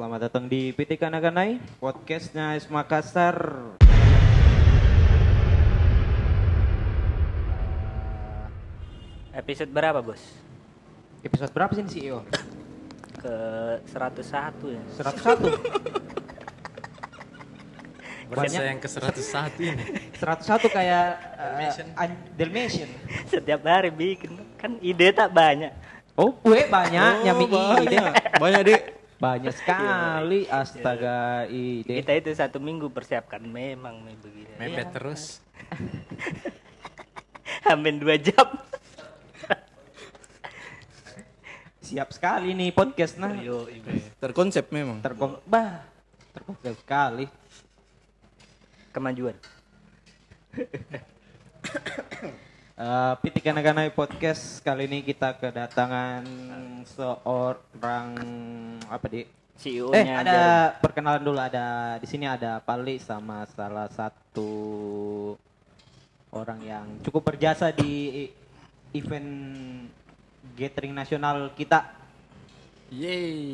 [0.00, 3.36] Selamat datang di PT Kanaganai, podcastnya Es Makassar.
[9.36, 10.24] Episode berapa bos?
[11.20, 12.24] Episode berapa sih ini CEO?
[13.20, 13.34] Ke
[13.92, 14.82] 101 ya.
[15.04, 15.52] 101.
[18.32, 18.62] Bahasa Banyak.
[18.64, 19.84] yang ke 101 ini.
[20.16, 21.86] 101 kayak uh, Dalmatian.
[22.00, 22.88] an- Dalmatian.
[23.28, 25.76] Setiap hari bikin kan ide tak banyak.
[26.16, 27.52] Oh, gue banyak nyami ide.
[27.52, 28.12] banyak.
[28.40, 28.89] Banyak, Dek.
[29.20, 32.00] Banyak sekali, astaga ide.
[32.00, 34.48] Kita itu satu minggu persiapkan memang begini.
[34.56, 34.92] Mepet Iya.
[34.96, 35.44] terus.
[37.68, 38.48] Hampir dua jam.
[41.84, 43.36] Siap sekali nih podcast nah.
[43.36, 43.68] Yo.
[44.22, 45.04] Terkonsep memang.
[45.04, 45.84] Terkong bah,
[46.32, 47.26] terkonsep sekali.
[48.90, 49.36] Kemajuan.
[52.80, 56.24] Uh, PT Kanaganai Podcast kali ini kita kedatangan
[56.88, 58.16] seorang
[58.88, 59.28] apa di?
[59.60, 64.48] CEO-nya Eh ada perkenalan dulu ada di sini ada Pali sama salah satu
[66.32, 68.32] orang yang cukup berjasa di
[68.96, 69.28] event
[70.56, 71.84] gathering nasional kita.
[72.88, 73.52] Yeay.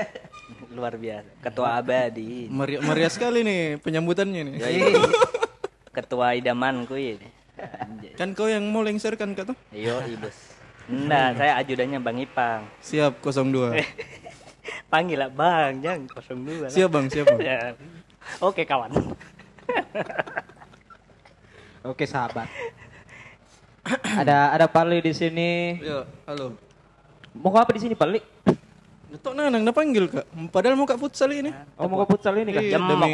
[0.72, 1.28] luar biasa.
[1.44, 2.48] Ketua abadi.
[2.48, 4.52] Meriah, meriah sekali nih penyambutannya nih.
[6.00, 7.43] Ketua idamanku ini.
[8.14, 9.54] Kan kau yang mau lengserkan kata?
[9.74, 10.54] Yo, ibus.
[10.84, 12.68] Enggak, saya ajudannya Bang Ipang.
[12.84, 13.80] Siap 02.
[14.92, 16.70] Panggil lah Bang, jangan 02 lah.
[16.70, 17.40] Siap bang, siap bang.
[17.50, 17.60] Ya.
[18.40, 18.90] Oke kawan.
[21.90, 22.48] Oke sahabat.
[24.16, 25.76] ada ada Pali di sini.
[25.82, 26.56] Ya, halo.
[27.36, 28.16] Mau ke apa di sini Pali?
[29.20, 30.26] Tok Nanang na panggil kak.
[30.50, 31.50] Padahal mau kak futsal ini.
[31.78, 32.62] Oh mau ke futsal ini kan?
[32.64, 33.12] Iya, Jam demi,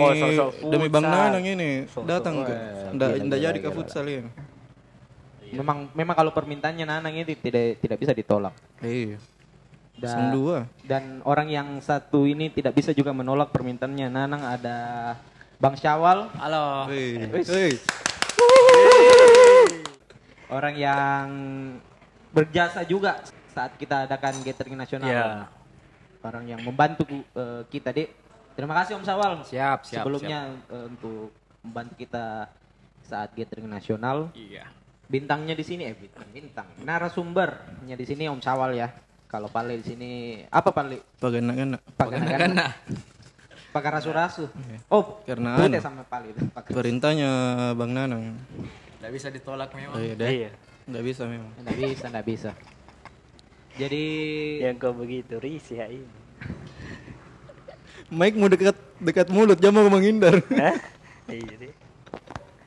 [0.72, 1.04] demi Bang.
[1.04, 2.56] Nanang ini datang kak.
[2.56, 4.30] iya, nggak gila, jadi kak futsal ini.
[5.50, 8.54] Memang memang kalau permintaannya Nanang ini tidak tidak bisa ditolak.
[8.80, 9.18] Iya.
[10.00, 10.64] Dan, dua.
[10.88, 14.78] dan orang yang satu ini tidak bisa juga menolak permintaannya Nanang ada
[15.60, 16.88] Bang Syawal, Halo.
[16.88, 17.52] Wis.
[17.52, 17.76] hei.
[20.48, 21.26] orang yang
[22.32, 23.20] berjasa juga
[23.52, 25.10] saat kita adakan gathering nasional.
[25.10, 25.59] Ya.
[26.20, 28.08] Orang yang membantu eh, kita, Dek.
[28.52, 29.32] Terima kasih Om Syawal.
[29.46, 31.32] Siap, siap, Sebelumnya eh, untuk
[31.64, 32.48] membantu kita
[33.00, 34.28] saat gathering nasional.
[34.36, 34.68] Iya.
[35.10, 36.68] Bintangnya di sini eh bintang, bintang.
[36.84, 38.88] Narasumbernya di sini Om Syawal ya.
[39.30, 40.10] Kalau Pali di sini
[40.50, 40.98] apa Pali?
[41.18, 41.78] Pagana-gana.
[41.94, 42.66] Pagana-gana.
[43.70, 44.50] Pakai rasu-rasu.
[44.90, 45.78] Oh, Karena anu.
[45.78, 46.42] sama itu.
[46.50, 47.30] Pakai Perintahnya
[47.78, 48.34] Bang Nanang.
[48.98, 49.94] Nggak bisa ditolak memang.
[49.94, 50.28] Oh, iya, deh.
[50.28, 50.50] Iya.
[50.90, 51.54] Bisa memang.
[51.62, 52.50] Nggak bisa, nggak bisa.
[53.80, 54.04] Jadi
[54.60, 56.08] Yang kau begitu risih ya ini.
[58.18, 60.44] Mike mau dekat dekat mulut, jangan mau menghindar.
[60.60, 60.76] Hah?
[61.30, 61.72] Iya deh.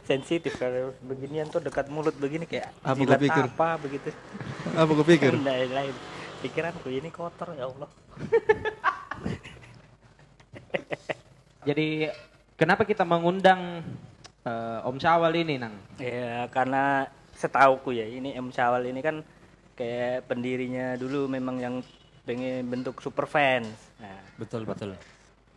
[0.04, 3.44] Sensitif kalau beginian tuh dekat mulut begini kayak Apa jilat pikir?
[3.48, 4.10] apa begitu.
[4.76, 5.32] Apa kau pikir?
[5.40, 5.96] Lain lain.
[6.44, 7.88] Pikiranku ini kotor ya Allah.
[11.68, 12.12] jadi
[12.60, 13.80] kenapa kita mengundang
[14.44, 15.76] eh, Om Syawal ini, Nang?
[15.96, 17.08] Ya karena
[17.40, 19.24] setauku ya ini M Syawal ini kan
[19.74, 21.76] kayak pendirinya dulu memang yang
[22.24, 23.68] pengen bentuk super fans.
[24.00, 24.96] Nah, Betul betul.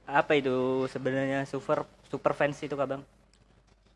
[0.07, 3.03] apa itu sebenarnya super super fans itu kak bang?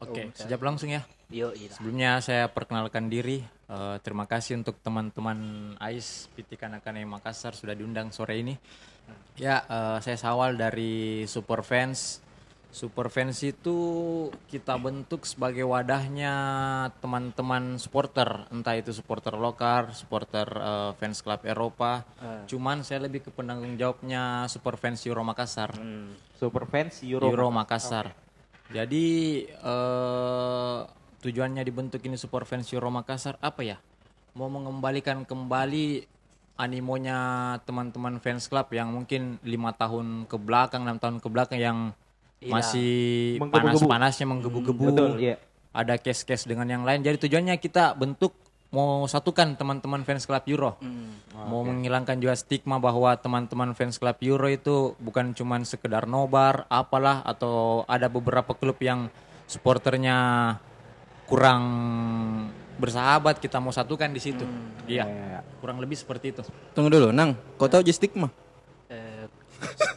[0.01, 1.05] Oke, sejak langsung ya.
[1.29, 1.71] Yo iya.
[1.71, 3.45] Sebelumnya saya perkenalkan diri.
[3.71, 5.39] Eh, terima kasih untuk teman-teman
[5.79, 8.57] AIS PT Kanakane Makassar sudah diundang sore ini.
[9.39, 12.25] Ya, eh, saya Sawal dari Super Fans.
[12.71, 13.79] Super Fans itu
[14.47, 16.35] kita bentuk sebagai wadahnya
[17.03, 22.07] teman-teman supporter, entah itu supporter lokal, supporter eh, fans klub Eropa.
[22.47, 25.75] Cuman saya lebih ke penanggung jawabnya Super Fans Euro Makassar.
[25.75, 26.15] Hmm.
[26.39, 27.27] Super fans Euro.
[27.27, 28.15] Euro, Makassar.
[28.71, 29.07] Jadi
[29.51, 30.79] eh,
[31.21, 33.83] tujuannya dibentuk ini Super Fans Euro Makassar apa ya?
[34.39, 36.07] Mau mengembalikan kembali
[36.55, 37.19] animonya
[37.67, 41.79] teman-teman fans club yang mungkin lima tahun ke belakang, enam tahun ke belakang yang
[42.41, 42.53] Iya.
[42.57, 42.93] masih
[43.37, 44.85] panas-panasnya menggebu-gebu.
[44.93, 45.37] Betul, iya.
[45.77, 47.05] Ada case-case dengan yang lain.
[47.05, 48.33] Jadi tujuannya kita bentuk
[48.71, 50.81] mau satukan teman-teman fans club Euro.
[50.81, 51.21] Hmm.
[51.51, 57.21] Mau menghilangkan juga stigma bahwa teman-teman fans klub Euro itu bukan cuman sekedar nobar, apalah
[57.29, 59.13] atau ada beberapa klub yang
[59.45, 60.57] supporternya
[61.29, 61.63] kurang
[62.81, 64.49] bersahabat kita mau satukan di situ.
[64.89, 65.05] Iya.
[65.61, 66.43] Kurang lebih seperti itu.
[66.73, 67.37] Tunggu dulu, Nang.
[67.61, 68.33] Kau tahu aja stigma?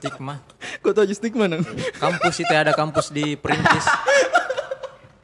[0.03, 0.35] Stigma.
[0.83, 1.63] Kau tahu aja stigma, Nang?
[1.95, 3.87] Kampus itu ada kampus di Perintis.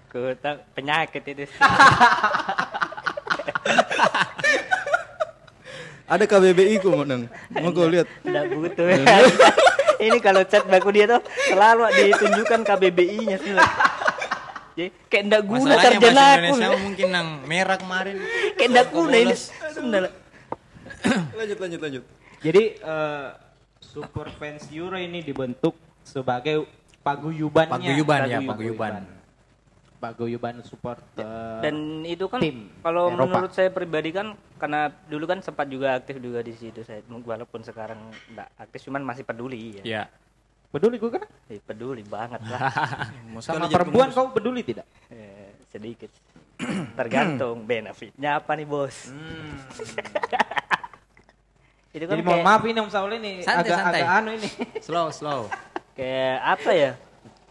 [0.07, 1.43] ku tahu penyakit itu.
[6.07, 7.27] Ada KBBI ku, Nang.
[7.59, 8.07] Mau kau lihat?
[8.23, 8.87] Tidak butuh.
[10.07, 11.19] ini kalau chat baku dia tuh
[11.51, 13.75] selalu ditunjukkan KBBI-nya sebenarnya.
[14.79, 16.55] Jadi kayak ndak guna sarjana aku.
[16.55, 18.15] Indonesia mungkin nang merah kemarin.
[18.55, 19.35] Kayak ndak guna ini.
[21.35, 22.03] Lanjut, lanjut, lanjut.
[22.39, 23.27] Jadi eh,
[23.89, 25.73] Super Fans Euro ini dibentuk
[26.05, 26.69] sebagai
[27.01, 27.73] paguyubannya.
[27.73, 28.93] Paguyuban, ya, paguyuban.
[29.99, 33.25] Paguyuban support eh, Dan itu kan tim kalau Eropa.
[33.35, 37.59] menurut saya pribadi kan karena dulu kan sempat juga aktif juga di situ saya walaupun
[37.67, 37.99] sekarang
[38.31, 39.83] enggak aktif cuman masih peduli ya.
[39.83, 40.03] Ya.
[40.69, 41.25] peduli gue kan?
[41.49, 42.61] Eh, peduli banget lah.
[43.43, 44.85] Sama perempuan kau peduli tidak?
[45.09, 46.13] Eh, sedikit.
[46.99, 49.09] Tergantung benefitnya apa nih, Bos.
[49.09, 49.57] Hmm.
[51.99, 53.99] Itu kan Jadi mohon kayak, maaf ini Om Saul ini Santai, agak santai.
[53.99, 54.49] agak anu ini.
[54.87, 55.41] Slow, slow.
[55.91, 56.91] kayak apa ya?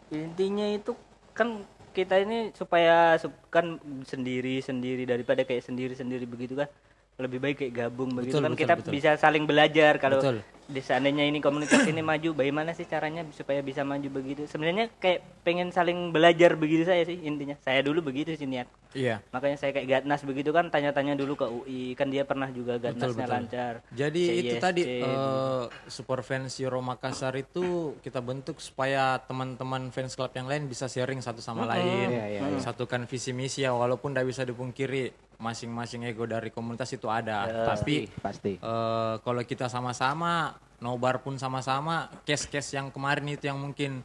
[0.09, 0.97] Intinya itu
[1.37, 1.61] kan
[1.93, 3.77] kita ini supaya sup- kan
[4.09, 6.73] sendiri-sendiri daripada kayak sendiri-sendiri begitu kan
[7.19, 8.93] lebih baik kayak gabung begitu Betul, kan betul, kita betul.
[8.95, 10.39] bisa saling belajar kalau Betul.
[10.69, 15.43] di seandainya ini komunitas ini maju bagaimana sih caranya supaya bisa maju begitu sebenarnya kayak
[15.43, 19.21] pengen saling belajar begitu saya sih intinya saya dulu begitu sih niat Iya.
[19.29, 23.11] makanya saya kayak Gatnas begitu kan tanya-tanya dulu ke UI kan dia pernah juga Gatnasnya
[23.21, 23.35] betul.
[23.35, 25.05] lancar Jadi itu CISC tadi dulu.
[25.05, 30.87] eh, super fans Euro Makassar itu kita bentuk supaya teman-teman fans club yang lain bisa
[30.87, 36.03] sharing satu sama lain, Iya, iya, satukan visi misi ya walaupun tidak bisa dipungkiri masing-masing
[36.05, 38.59] ego dari komunitas itu ada, tapi pasti.
[38.59, 44.03] eh, kalau kita sama-sama nobar pun sama-sama, case-case yang kemarin itu yang mungkin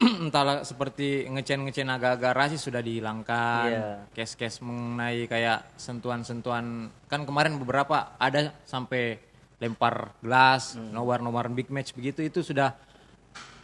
[0.24, 3.66] entahlah seperti ngecen-ngecen agak-agak rasis sudah dihilangkan.
[3.68, 3.88] Iya.
[4.10, 9.22] Case-case mengenai kayak sentuhan-sentuhan kan kemarin beberapa ada sampai
[9.60, 10.90] lempar gelas, Hmm.
[10.90, 12.72] nobar-nobar big match begitu itu sudah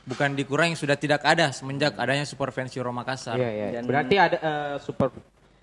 [0.05, 3.35] bukan dikurangi sudah tidak ada semenjak adanya Super Fans Euro Makassar.
[3.35, 3.67] Iya, iya.
[3.81, 5.09] Dan- Berarti ada eh, super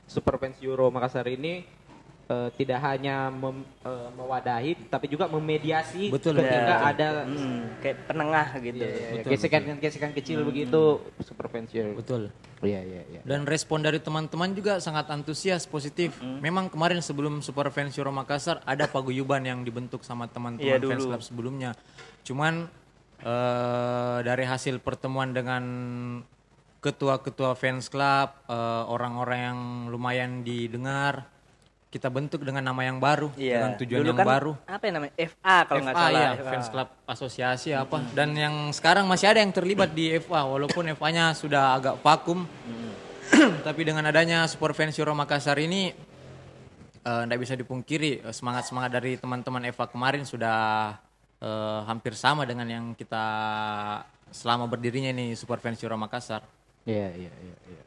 [0.05, 1.63] super fans Euro Makassar ini
[2.23, 6.89] eh, tidak hanya mem- eh, mewadahi tapi juga memediasi Betul, ketika betul.
[6.89, 11.99] ada Hmm, kayak penengah gitu Iya, iya, gesekan-gesekan kecil begitu super fans Euro.
[11.99, 12.21] Betul.
[12.63, 13.19] Iya, iya, iya.
[13.27, 16.15] Dan respon dari teman-teman juga sangat antusias, positif.
[16.23, 21.03] Memang kemarin sebelum Super Fans Euro Makassar ada paguyuban yang dibentuk sama teman-teman Iya, fans
[21.03, 21.75] club sebelumnya.
[22.23, 22.71] Cuman
[23.19, 25.63] eh, dari hasil pertemuan dengan
[26.83, 31.31] ketua-ketua fans club, eh, orang-orang yang lumayan didengar,
[31.87, 34.51] kita bentuk dengan nama yang baru, dengan tujuan Dulu yang kan baru.
[34.65, 36.51] apa yang namanya FA kalau nggak salah ya, FA.
[36.51, 37.97] fans club asosiasi apa.
[38.11, 42.43] Dan yang sekarang masih ada yang terlibat di FA walaupun FA-nya sudah agak vakum.
[43.67, 45.89] Tapi dengan adanya Super Fans Euro Makassar ini
[47.03, 50.91] tidak bisa dipungkiri eh, semangat-semangat dari teman-teman FA kemarin sudah
[51.39, 53.25] eh, hampir sama dengan yang kita
[54.33, 56.62] selama berdirinya ini Super Fans Euro Makassar.
[56.83, 57.83] Iya, iya, iya, iya.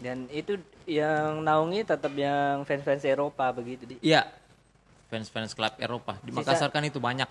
[0.00, 0.56] dan itu
[0.88, 3.94] yang naungi tetap yang fans-fans Eropa begitu di.
[4.00, 4.24] Iya,
[5.06, 6.16] fans-fans klub Eropa.
[6.18, 7.28] Di Sisa- Makassar kan itu banyak.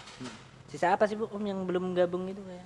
[0.69, 2.61] sisa apa sih bu om yang belum gabung itu kayak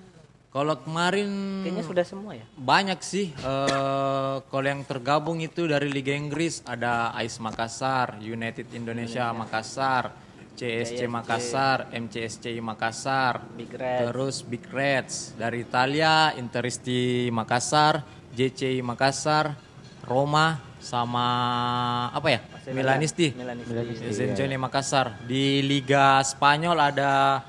[0.52, 2.44] Kalau kemarin kayaknya sudah semua ya?
[2.54, 3.32] Banyak sih.
[3.32, 9.32] eh kalau yang tergabung itu dari Liga Inggris ada AIS Makassar, United Indonesia.
[9.32, 10.12] Makassar,
[10.54, 14.00] CSC Makassar, MCSCI Makassar, Big Reds.
[14.06, 18.06] terus Big Reds dari Italia, Interisti Makassar,
[18.38, 19.58] JCI Makassar,
[20.06, 21.28] Roma sama
[22.14, 22.40] apa ya?
[22.70, 23.34] Milanisti.
[23.34, 24.12] Milanisti.
[24.14, 25.26] Zenjone Makassar.
[25.26, 27.42] Di Liga Spanyol ada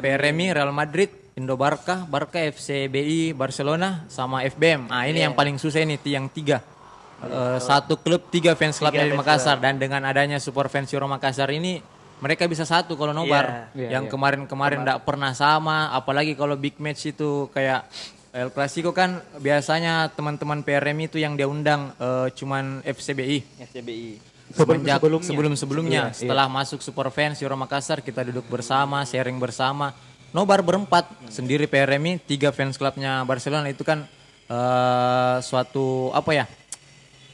[0.00, 4.88] PRMI, Real Madrid, Indo Barca, Barca FC BI, Barcelona, sama FBM.
[4.88, 6.79] Nah ini yang paling susah ini yang tiga.
[7.20, 9.60] Eh, satu klub tiga fans clubnya di Makassar.
[9.60, 11.84] dan dengan adanya support fans Euro Makassar ini
[12.20, 13.68] mereka bisa satu kalau nobar.
[13.76, 17.84] Iya, yang kemarin-kemarin tidak pernah sama, apalagi kalau big match itu kayak
[18.32, 23.68] El Clasico kan biasanya teman-teman PRMI itu yang dia undang eh, cuman FCBI.
[23.68, 24.10] FCBI
[24.56, 24.96] sebelumnya.
[25.20, 26.02] sebelum sebelumnya.
[26.08, 29.92] Iya, setelah masuk Super Fans Euro Makassar kita duduk bersama sharing bersama.
[30.32, 31.04] Nobar berempat.
[31.28, 33.68] Sendiri PRMI tiga fans klubnya Barcelona.
[33.68, 34.08] Itu kan
[34.48, 36.44] eh, suatu apa ya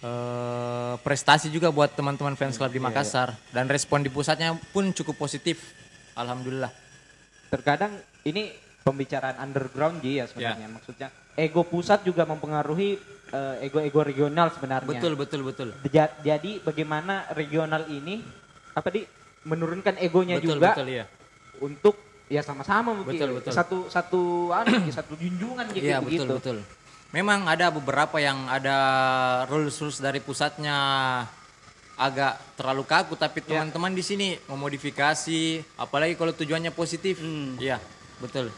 [0.06, 5.18] eh, prestasi juga buat teman-teman fans club di Makassar dan respon di pusatnya pun cukup
[5.18, 5.74] positif
[6.14, 6.70] alhamdulillah
[7.46, 8.50] Terkadang ini
[8.82, 10.66] pembicaraan underground Ji ya sebenarnya.
[10.68, 12.98] Maksudnya ego pusat juga mempengaruhi
[13.28, 14.86] eh, ego-ego regional sebenarnya.
[14.88, 18.22] betul betul betul Ja- Jadi bagaimana regional ini
[18.72, 19.06] apa di
[19.44, 21.04] menurunkan egonya betul juga betul ya
[21.62, 21.94] untuk
[22.26, 23.52] ya sama-sama mungkin Betul, betul.
[23.54, 26.26] satu satu anu, satu junjungan gitu Iya begitu.
[26.26, 26.58] betul betul.
[27.16, 28.76] Memang ada beberapa yang ada
[29.48, 30.76] rules rules dari pusatnya
[31.96, 37.16] agak terlalu kaku, tapi teman-teman di sini memodifikasi, apalagi kalau tujuannya positif.
[37.56, 37.80] Iya
[38.20, 38.52] betul.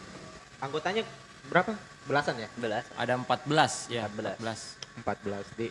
[0.59, 1.07] Anggotanya
[1.47, 1.71] berapa?
[2.11, 2.51] Belasan ya?
[2.59, 5.07] belas Ada 14 ya 14.
[5.07, 5.71] 14 di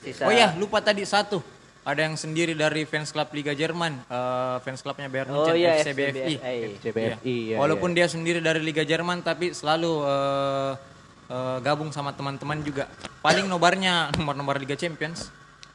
[0.00, 1.44] sisa Oh ya lupa tadi satu.
[1.84, 5.84] Ada yang sendiri dari fans club Liga Jerman, eh, fans clubnya Bayern Oh Munchen iya,
[5.84, 6.34] FCBFI.
[6.40, 6.80] FCBFI.
[6.80, 7.56] CBFI ya.
[7.60, 10.72] Walaupun dia sendiri dari Liga Jerman tapi selalu eh,
[11.32, 12.84] eh, gabung sama teman-teman juga.
[13.20, 15.32] Paling nobarnya nomor-nomor Liga Champions.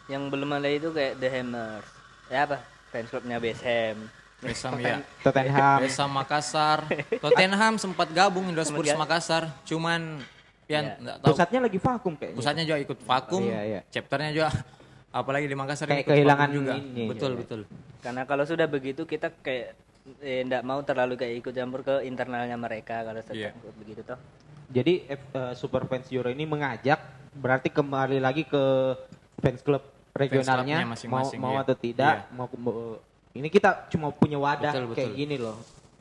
[0.07, 1.83] yang belum ada itu kayak The Hammers
[2.27, 4.07] ya apa fans clubnya Best Ham
[4.39, 5.03] West Ham ya.
[5.19, 5.77] Tottenham.
[5.81, 6.79] West Ham Makassar.
[7.17, 10.23] Tottenham sempat gabung Indo Spurs Makassar, cuman
[10.63, 11.27] ya nggak tahu.
[11.33, 12.37] Pusatnya lagi vakum kayaknya.
[12.37, 13.79] Pusatnya juga ikut vakum, Iya, iya.
[13.89, 14.47] chapternya juga
[15.19, 16.73] apalagi di Makassar Kayak ikut kehilangan juga.
[16.77, 17.39] ini, betul, iya.
[17.41, 17.61] betul.
[17.99, 19.75] Karena kalau sudah begitu kita kayak
[20.21, 23.51] eh, nggak mau terlalu kayak ikut campur ke internalnya mereka kalau Iya.
[23.51, 24.19] sedang begitu toh.
[24.67, 26.99] Jadi eh, Super Fans Euro ini mengajak
[27.37, 28.63] berarti kembali lagi ke
[29.37, 29.83] fans club
[30.17, 31.63] regionalnya clubnya masing-masing, mau mau iya.
[31.63, 32.97] atau tidak mau, mau-
[33.37, 35.21] ini kita cuma punya wadah Betul, kayak betul.
[35.21, 35.57] gini loh.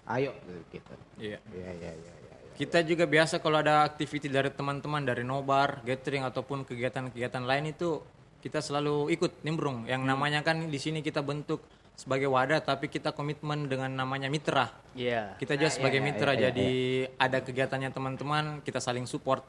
[0.09, 0.33] Ayo
[0.73, 0.93] gitu.
[1.21, 1.39] Iya.
[1.53, 2.35] Iya iya iya iya.
[2.57, 8.01] Kita juga biasa kalau ada aktiviti dari teman-teman dari nobar, gathering ataupun kegiatan-kegiatan lain itu
[8.41, 9.85] kita selalu ikut nimbrung.
[9.85, 11.61] Yang namanya kan di sini kita bentuk
[11.97, 14.69] sebagai wadah tapi kita komitmen dengan namanya mitra.
[14.93, 15.35] Iya.
[15.41, 16.71] Kita juga sebagai mitra jadi
[17.17, 19.43] ada kegiatannya teman-teman kita saling support.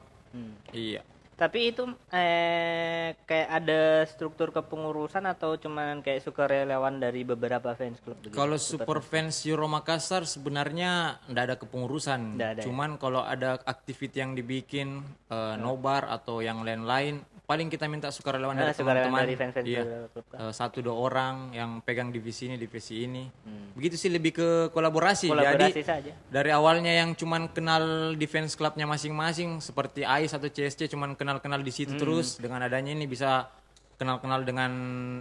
[0.72, 1.04] Iya.
[1.38, 8.18] Tapi itu eh kayak ada struktur kepengurusan atau cuman kayak sukarelawan dari beberapa fans club
[8.25, 8.34] begitu?
[8.34, 12.42] Kalau super fans Euro Makassar sebenarnya ndak ada kepengurusan.
[12.42, 12.66] Nggak ada ya?
[12.66, 18.54] Cuman kalau ada aktiviti yang dibikin eh, nobar atau yang lain-lain, paling kita minta sukarelawan
[18.54, 19.24] Ah, dari teman-teman.
[19.63, 20.12] Iya.
[20.12, 23.24] Eh, satu dua orang yang pegang divisi ini, divisi ini.
[23.72, 25.32] Begitu sih lebih ke kolaborasi.
[25.32, 25.39] Hmm.
[25.39, 26.12] Kolaborasi Jadi saja.
[26.27, 31.72] dari awalnya yang cuman kenal defense clubnya masing-masing seperti AIS atau CSC cuman kenal-kenal di
[31.72, 31.80] Hmm.
[31.80, 33.48] situ terus dengan adanya ini bisa
[33.96, 34.72] kenal-kenal dengan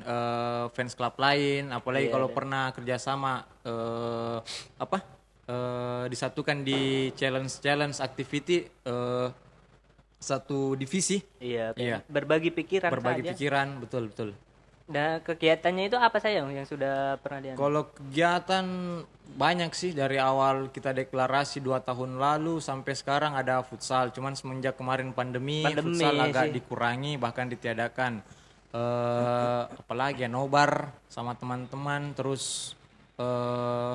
[0.02, 4.38] eh, fans club lain apalagi kalau pernah kerjasama eh,
[4.76, 4.99] apa
[5.47, 6.80] eh, disatukan di
[7.12, 9.28] challenge challenge activity eh,
[10.26, 12.02] satu divisi Iya, Iya.
[12.04, 13.30] berbagi pikiran berbagi saja.
[13.33, 14.30] pikiran betul betul
[14.87, 17.59] Nah, kegiatannya itu apa saja yang sudah pernah diambil?
[17.59, 18.66] Kalau kegiatan
[19.35, 24.14] banyak sih dari awal kita deklarasi dua tahun lalu sampai sekarang ada futsal.
[24.14, 26.52] Cuman semenjak kemarin pandemi, Pandemi futsal agak sih.
[26.54, 28.23] dikurangi bahkan ditiadakan.
[28.71, 32.78] Eh apalagi ya nobar sama teman-teman terus
[33.18, 33.95] eh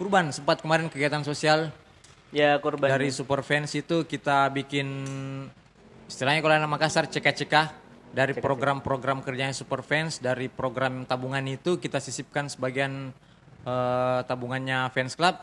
[0.00, 1.68] kurban sempat kemarin kegiatan sosial
[2.32, 2.88] Ya, kurban.
[2.88, 4.88] dari super fans itu kita bikin
[6.08, 7.66] istilahnya kalau anak Makassar cekah-cekah
[8.08, 13.12] dari program-program kerjanya super fans dari program tabungan itu kita sisipkan sebagian
[13.62, 15.36] eh, tabungannya fans club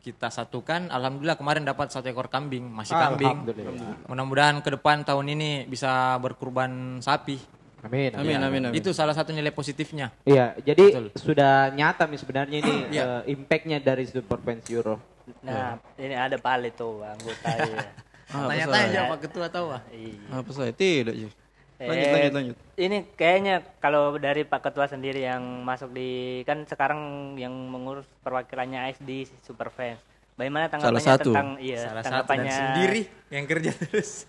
[0.00, 4.04] kita satukan alhamdulillah kemarin dapat satu ekor kambing masih kambing Alhamdulillah.
[4.04, 7.40] mudah-mudahan ke depan tahun ini bisa berkurban sapi
[7.80, 8.12] Amin.
[8.12, 8.72] Amin, amin, amin.
[8.74, 11.06] itu salah satu nilai positifnya Iya, jadi Betul.
[11.16, 13.04] sudah nyata nih sebenarnya ini Iya.
[13.20, 14.96] eh, impactnya dari Super Fans Euro.
[15.40, 17.88] Nah, ini ada Pale tuh anggota ya.
[18.34, 19.10] Apa tanya-tanya saya?
[19.10, 20.16] Pak Ketua tahu ah Iya.
[20.32, 20.72] Apa saya?
[20.72, 21.28] Tidak, Ji.
[21.76, 22.56] Lanjut, Eh, lanjut, lanjut.
[22.74, 26.10] Ini kayaknya kalau dari Pak Ketua sendiri yang masuk di
[26.42, 26.98] kan sekarang
[27.34, 29.98] yang mengurus perwakilannya AIS di Superfans.
[30.34, 31.30] Bagaimana tanggapannya Salah satu.
[31.30, 34.26] tentang iya salah satu dan tanggapannya sendiri yang kerja terus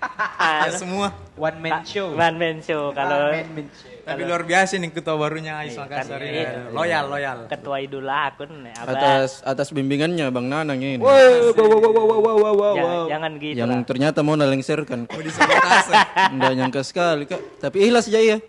[0.00, 2.14] Ah, semua One man show.
[2.14, 3.90] One man show kalau One man show.
[4.10, 6.42] Tapi luar biasa nih ketua barunya Ais Makassar kan, ini.
[6.74, 7.38] Loyal, loyal.
[7.46, 8.74] ketua idola akun nih.
[8.74, 10.98] Atas atas bimbingannya Bang Nanang ini.
[10.98, 11.14] Wow,
[11.54, 13.04] wow, wow, wow, wow, wow, wow, wow, Ja- wow.
[13.06, 13.86] jangan gitu yang lah.
[13.86, 15.06] ternyata mau nalengserkan.
[15.06, 15.94] Mau disabotase.
[16.34, 17.40] Nggak nyangka sekali, Kak.
[17.62, 18.36] Tapi ikhlas aja ya.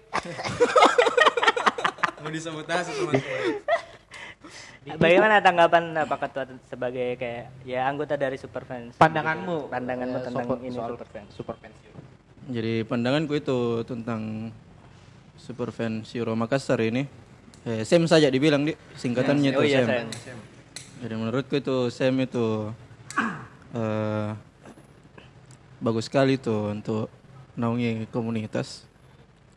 [2.22, 3.54] Mau disabotase teman-teman.
[4.98, 8.98] Bagaimana tanggapan Pak Ketua sebagai kayak ya anggota dari Superfans?
[8.98, 9.70] Pandanganmu.
[9.70, 11.30] Pandanganmu eh, tentang soal- ini soal Superfans.
[11.34, 12.02] Super Fans Euro.
[12.50, 14.50] Jadi pandanganku itu tentang
[15.42, 17.10] super fan Euro Makassar ini.
[17.62, 20.10] Eh, SEM saja dibilang di singkatannya itu Oh iya, SEM.
[20.10, 20.38] Sam.
[21.02, 22.70] Jadi menurutku itu SEM itu
[23.72, 24.30] eh,
[25.78, 27.10] bagus sekali tuh untuk
[27.54, 28.86] naungi komunitas.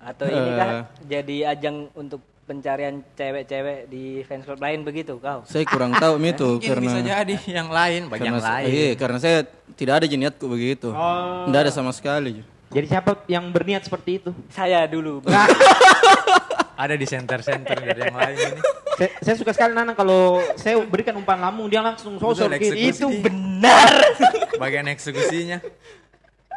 [0.01, 0.53] Atau ini Eh.
[0.55, 5.41] kah jadi ajang untuk pencarian cewek-cewek di fans club lain begitu kau?
[5.45, 8.67] Saya kurang tahu itu Mungkin karena bisa jadi yang lain, banyak karena lain.
[8.69, 9.39] iya, karena saya
[9.73, 10.93] tidak ada jeniatku begitu.
[10.93, 12.45] Tidak ada sama sekali.
[12.75, 14.31] Jadi siapa yang berniat seperti itu?
[14.51, 15.23] Saya dulu.
[16.83, 18.61] Ada di center-center dari yang lain ini.
[18.99, 22.75] saya, saya suka sekali Nana kalau saya berikan umpan lambung dia langsung sosok gitu.
[22.75, 24.19] Itu benar.
[24.63, 25.63] Bagian eksekusinya.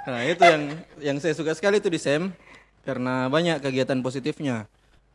[0.09, 0.63] Nah itu yang
[0.97, 2.33] yang saya suka sekali itu di SEM
[2.81, 4.65] karena banyak kegiatan positifnya.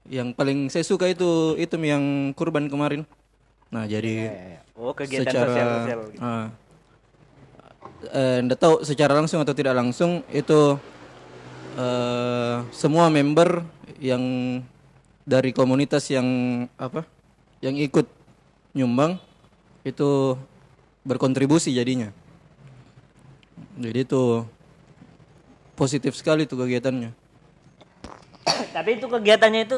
[0.07, 3.03] Yang paling saya suka itu itu yang kurban kemarin.
[3.75, 4.31] Nah jadi
[4.79, 6.01] Oh, kegiatan secara sosial-sosial.
[6.19, 6.47] ah, eh,
[8.11, 10.77] nggak tahu secara langsung atau tidak langsung itu
[11.79, 13.63] eh, semua member
[14.03, 14.23] yang
[15.23, 16.27] dari komunitas yang
[16.75, 17.07] apa
[17.63, 18.11] yang ikut
[18.75, 19.23] nyumbang
[19.87, 20.35] itu
[21.07, 22.11] berkontribusi jadinya.
[23.79, 24.43] Jadi itu
[25.79, 27.11] positif sekali tuh kegiatannya.
[28.75, 29.77] Tapi itu kegiatannya itu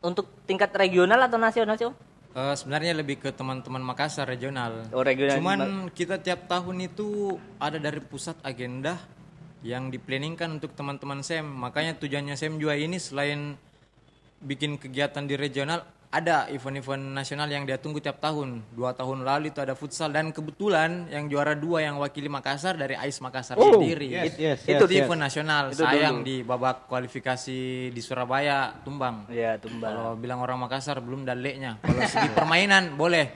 [0.00, 1.88] untuk tingkat regional atau nasional sih?
[2.36, 4.84] Eh, sebenarnya lebih ke teman-teman Makassar regional.
[4.92, 5.40] Oh, regional.
[5.40, 9.00] Cuman kita tiap tahun itu ada dari pusat agenda
[9.64, 11.48] yang diplanningkan untuk teman-teman SEM.
[11.48, 13.56] Makanya tujuannya SEM juga ini selain
[14.44, 15.80] bikin kegiatan di regional,
[16.16, 18.64] ada event-event nasional yang dia tunggu tiap tahun.
[18.72, 22.96] Dua tahun lalu itu ada futsal dan kebetulan yang juara dua yang wakili Makassar dari
[22.96, 24.08] AIS Makassar Oh, sendiri.
[24.08, 25.04] yes, yes, itu yes, yes.
[25.04, 25.64] event nasional.
[25.68, 26.24] Itu Sayang dulu.
[26.24, 27.58] di babak kualifikasi
[27.92, 29.28] di Surabaya tumbang.
[29.28, 29.92] Iya, tumbang.
[29.92, 31.76] Kalau bilang orang Makassar belum daleknya.
[31.84, 33.26] Kalau segi permainan boleh.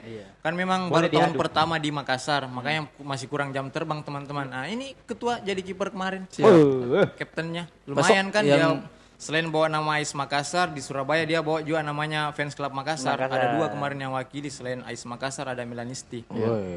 [0.41, 4.49] Kan memang Boleh baru tahun pertama di Makassar, makanya masih kurang jam terbang teman-teman.
[4.49, 6.25] Nah, ini ketua jadi kiper kemarin.
[6.41, 11.61] Oh, Kaptennya lumayan kan yang- dia selain bawa nama AIS Makassar di Surabaya dia bawa
[11.61, 13.13] juga namanya fans club Makassar.
[13.13, 13.37] Makassar.
[13.37, 16.25] Ada dua kemarin yang wakili selain AIS Makassar ada Milanisti.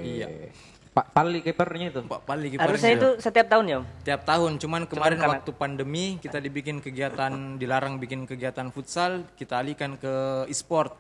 [0.05, 0.53] Iya.
[0.95, 2.01] Pak Pali kipernya itu.
[2.05, 2.69] Pak Pali kipernya.
[2.69, 3.85] Harusnya itu setiap tahun ya, Om?
[4.05, 9.59] tiap tahun cuman kemarin karena- waktu pandemi kita dibikin kegiatan dilarang bikin kegiatan futsal kita
[9.59, 10.13] alihkan ke
[10.47, 10.93] e-sport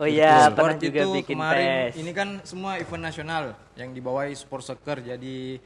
[0.00, 1.92] Oh iya, Sport pernah juga itu bikin kemarin PES.
[2.00, 3.44] ini kan semua event nasional
[3.76, 5.60] yang dibawahi sport soccer jadi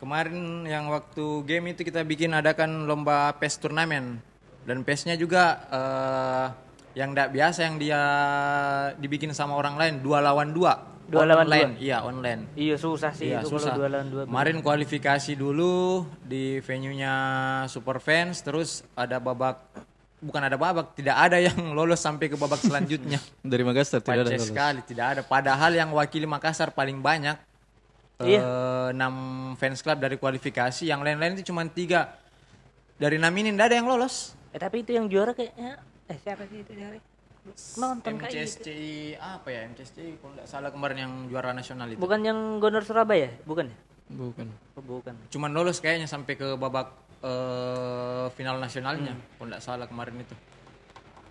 [0.00, 4.24] kemarin yang waktu game itu kita bikin adakan lomba PES turnamen
[4.64, 6.46] dan PES-nya juga eh,
[6.94, 8.00] yang tidak biasa yang dia
[8.94, 13.28] dibikin sama orang lain dua lawan dua Dua lawan online iya online Iya susah sih
[13.28, 13.70] Iya itu susah.
[13.70, 14.22] kalau dua lawan dua.
[14.24, 15.74] Kemarin kualifikasi dulu
[16.18, 17.14] di venue-nya
[17.68, 19.60] Super Fans, terus ada babak,
[20.18, 23.20] bukan ada babak, tidak ada yang lolos sampai ke babak selanjutnya.
[23.44, 24.22] Dari Makassar tidak ada.
[24.24, 24.48] Paces lolos.
[24.48, 25.20] sekali, tidak ada.
[25.20, 27.36] Padahal yang wakili Makassar paling banyak,
[28.24, 28.40] Iya.
[28.40, 29.12] eh, enam
[29.60, 32.16] fans club dari kualifikasi, yang lain-lain itu cuma tiga.
[32.96, 34.32] Dari enam ini tidak ada yang lolos.
[34.54, 36.94] Eh tapi itu yang juara kayaknya eh siapa sih itu juara?
[37.76, 38.70] Nonton kayak gitu.
[39.18, 41.98] Apa ya MCSCI kalau tidak salah kemarin yang juara nasional itu.
[41.98, 43.76] Bukan yang Gonor Surabaya, bukan ya?
[44.14, 44.46] Bukan.
[44.78, 45.14] Oh, bukan.
[45.28, 49.18] Cuman lolos kayaknya sampai ke babak eh, final nasionalnya.
[49.18, 49.26] Hmm.
[49.36, 50.36] Kalau tidak salah kemarin itu.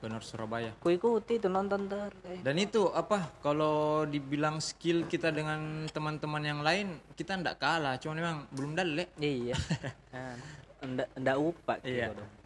[0.04, 0.76] Benar Surabaya.
[0.84, 2.12] Ku ikuti itu nonton ter.
[2.44, 3.32] Dan itu apa?
[3.40, 7.96] Kalau dibilang skill kita dengan teman-teman yang lain, kita ndak kalah.
[8.04, 9.16] Cuman memang belum dalek.
[9.16, 9.56] Iya.
[10.14, 10.36] Nah,
[10.84, 12.12] Ndak ndak upak Iya.
[12.12, 12.43] gitu dong.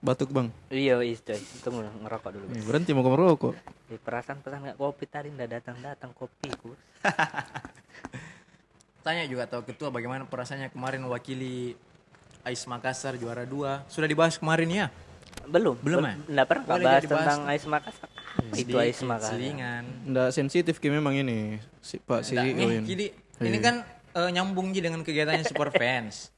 [0.00, 0.48] Batuk bang.
[0.72, 1.36] Iya, is coy.
[1.60, 2.44] Tunggu ngerokok dulu.
[2.56, 3.52] Eh, Berhenti mau ke merokok.
[3.92, 6.72] Eh, perasaan pesan nggak kopi tadi ndak datang datang kopiku.
[9.04, 11.76] Tanya juga tahu ketua bagaimana perasaannya kemarin wakili
[12.44, 13.84] Ais Makassar juara dua.
[13.92, 14.86] Sudah dibahas kemarin ya?
[15.44, 15.76] Belum.
[15.84, 16.16] Belum, ya?
[16.32, 17.38] Ndak pernah nggak Boleh bahas tentang.
[17.44, 18.08] Ais Makassar.
[18.08, 19.36] Apa itu Ais Makassar.
[19.36, 19.84] Selingan.
[20.08, 22.76] Nggak sensitif ki memang ini si Pak CEO nih, ini.
[22.88, 23.06] jadi
[23.44, 23.84] ini kan
[24.16, 26.32] eh, nyambung Ji dengan kegiatannya Super Fans.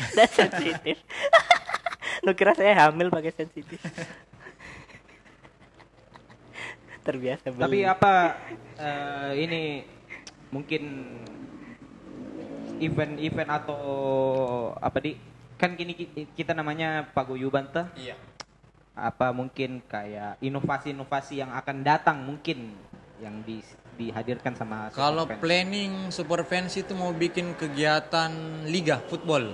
[0.16, 0.96] Ndak sensitif.
[2.24, 3.80] Lu kira saya hamil pakai sensitif?
[7.06, 7.64] Terbiasa belum.
[7.64, 8.12] Tapi apa
[8.76, 9.62] eh, ini
[10.52, 10.82] mungkin
[12.80, 13.82] event-event atau
[14.76, 15.16] apa di
[15.56, 18.16] kan kini ki- kita namanya paguyuban tuh Iya.
[18.96, 22.72] apa mungkin kayak inovasi-inovasi yang akan datang mungkin
[23.20, 23.60] yang di,
[24.00, 28.32] dihadirkan sama Kalau planning Super Fans itu mau bikin kegiatan
[28.64, 29.52] liga football.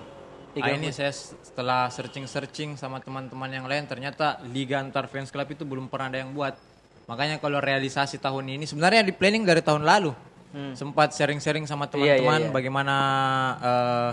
[0.56, 5.68] Nah, ini saya setelah searching-searching sama teman-teman yang lain ternyata liga antar fans club itu
[5.68, 6.56] belum pernah ada yang buat.
[7.04, 10.16] Makanya kalau realisasi tahun ini sebenarnya di planning dari tahun lalu.
[10.72, 12.52] Sempat sharing-sharing sama Iya, iya, teman-teman iya.
[12.54, 12.96] bagaimana
[13.60, 14.10] eh,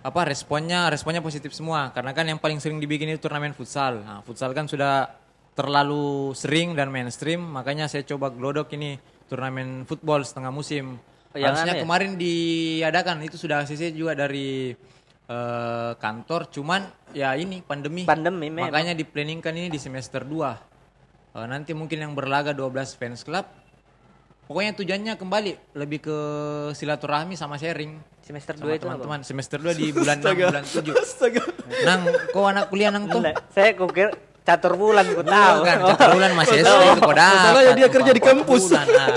[0.00, 4.00] apa responnya responnya positif semua karena kan yang paling sering dibikin itu turnamen futsal.
[4.00, 5.12] Nah, futsal kan sudah
[5.52, 8.96] terlalu sering dan mainstream, makanya saya coba glodok ini
[9.28, 10.96] turnamen football setengah musim.
[10.96, 11.82] Oh, yang Harusnya ya?
[11.84, 14.72] kemarin diadakan itu sudah ACC juga dari
[15.28, 18.02] eh, kantor, cuman ya ini pandemi.
[18.02, 18.72] Pandemi memang.
[18.72, 21.36] Makanya diplanningkan ini di semester 2.
[21.36, 23.44] Eh, nanti mungkin yang berlaga 12 fans club.
[24.48, 26.18] Pokoknya tujuannya kembali lebih ke
[26.72, 29.20] silaturahmi sama sharing semester sama 2 itu teman-teman.
[29.20, 31.84] Semester 2 di bulan 6 bulan 7.
[31.84, 32.00] Nang,
[32.32, 33.20] kau anak kuliah nang tuh?
[33.52, 34.08] Saya kukir
[34.48, 35.56] catur bulan ku tahu.
[35.60, 37.76] Bukan, catur bulan masih SD itu kau Masalahnya dapat.
[37.76, 38.62] dia kerja di kampus.
[38.72, 39.12] bulan, ah.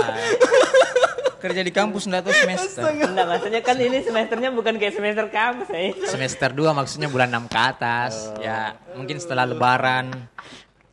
[1.42, 2.86] Kerja di kampus enggak tuh semester.
[2.86, 5.90] Enggak, maksudnya kan ini semesternya bukan kayak semester kamu saya.
[6.06, 8.14] Semester 2 maksudnya bulan 6 ke atas.
[8.38, 10.14] Ya, mungkin setelah lebaran.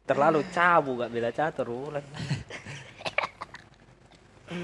[0.02, 2.00] Terlalu cabu gak bela catur bulan.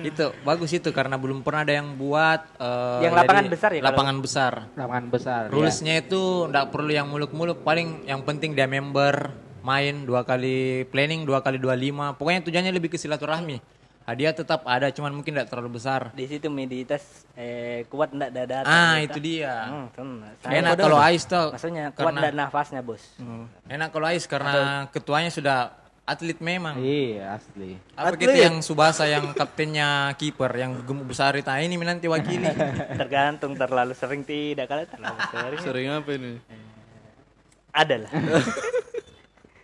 [0.01, 3.77] Itu bagus itu karena belum pernah ada yang buat eh, Yang lapangan jadi besar ya
[3.77, 4.53] kalau- Lapangan besar.
[4.73, 5.53] lapangan besar ya.
[5.53, 9.29] Rulesnya itu enggak perlu yang muluk-muluk, paling yang penting dia member
[9.61, 12.17] main dua kali planning, dua kali dua lima.
[12.17, 13.61] Pokoknya tujuannya lebih ke silaturahmi.
[14.05, 16.13] Hadiah tetap ada, cuman mungkin tidak terlalu besar.
[16.13, 18.61] Di situ meditas eh, kuat ndak dada.
[18.69, 19.89] Ah, itu dia.
[19.97, 20.21] Hmm.
[20.45, 21.57] Saya Enak kalau Ais tuh.
[21.57, 23.01] Maksudnya kuat karena- ndak nafasnya, Bos.
[23.65, 25.73] Enak kalau Ais karena ketuanya sudah
[26.05, 26.77] atlet memang.
[26.85, 31.81] iya asli Apa gitu yang Subasa yang kaptennya kiper yang gemuk besar itu Ah, ini
[31.81, 32.45] nanti wakili.
[33.01, 35.61] Tergantung terlalu sering tidak kalau terlalu sering.
[35.65, 36.33] Sering apa ini?
[37.73, 38.13] Ada lah.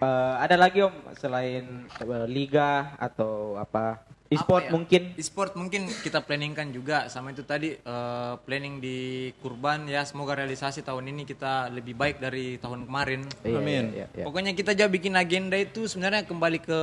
[0.01, 4.01] Eh, ada lagi om selain eh, liga atau apa
[4.31, 4.71] E-sport ya?
[4.71, 8.99] mungkin E-sport mungkin kita planningkan juga sama itu tadi eh, planning di
[9.43, 13.27] Kurban ya semoga realisasi tahun ini kita lebih baik dari tahun kemarin.
[13.43, 13.85] Iya, Amin.
[13.91, 14.23] iya, iya.
[14.23, 16.81] Pokoknya kita aja bikin agenda itu sebenarnya kembali ke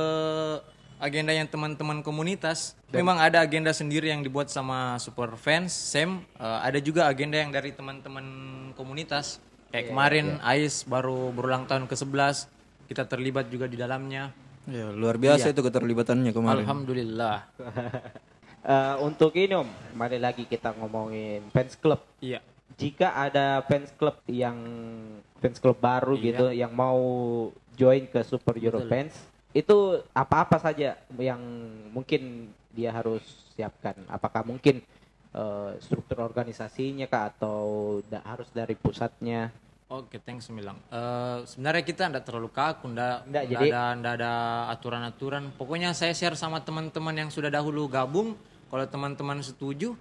[1.00, 2.76] agenda yang teman-teman komunitas.
[2.92, 6.20] Memang ada agenda sendiri yang dibuat sama super fans, Sam.
[6.36, 8.26] Eh, ada juga agenda yang dari teman-teman
[8.76, 9.40] komunitas.
[9.72, 12.48] Kayak kemarin Ais baru berulang tahun ke-11,
[12.92, 14.32] kita terlibat juga di dalamnya.
[14.68, 16.62] Ya, luar biasa itu keterlibatannya kemarin.
[16.62, 17.36] Alhamdulillah.
[18.58, 19.64] Eh, untuk ini om,
[19.96, 22.02] mari lagi kita ngomongin fans club.
[22.20, 22.42] Iya.
[22.76, 24.58] Jika ada fans club yang
[25.40, 26.24] fans club baru Iya.
[26.26, 26.98] gitu yang mau
[27.78, 29.14] join ke Super Euro Fans,
[29.56, 31.40] itu apa-apa saja yang
[31.94, 33.22] mungkin dia harus
[33.56, 33.94] siapkan?
[34.04, 34.84] Apakah mungkin
[35.32, 37.60] eh, struktur organisasinya kah atau
[38.04, 39.48] da- harus dari pusatnya?
[39.88, 40.76] Oke, thanks Milang.
[40.92, 44.32] Eh, sebenarnya kita tidak terlalu kaku, tidak jadi- ada, ada
[44.68, 45.56] aturan-aturan.
[45.56, 48.36] Pokoknya saya share sama teman-teman yang sudah dahulu gabung.
[48.68, 49.96] Kalau teman-teman setuju,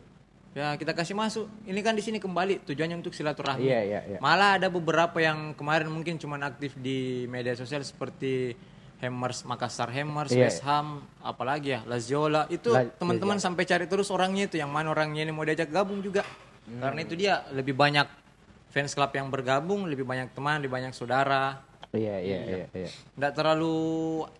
[0.52, 1.48] ya kita kasih masuk.
[1.64, 3.64] Ini kan di sini kembali tujuannya untuk silaturahmi.
[3.64, 4.20] Iya, iya, iya.
[4.20, 8.60] Malah ada beberapa yang kemarin mungkin cuma aktif di media sosial seperti
[9.00, 12.44] Hammers Makassar Hammers, Iya, West Ham, apalagi ya Laziola.
[12.52, 16.04] Itu La- teman-teman sampai cari terus orangnya itu yang mana orangnya ini mau diajak gabung
[16.04, 16.28] juga.
[16.68, 16.84] Hmm.
[16.84, 18.27] Karena itu dia lebih banyak
[18.72, 21.64] fans club yang bergabung, lebih banyak teman, lebih banyak saudara.
[21.96, 22.90] Iya, iya, iya, iya.
[23.16, 23.78] Nggak terlalu